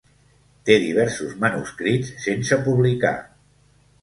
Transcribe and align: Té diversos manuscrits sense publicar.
Té 0.69 0.77
diversos 0.83 1.35
manuscrits 1.43 2.09
sense 2.25 2.59
publicar. 2.65 3.15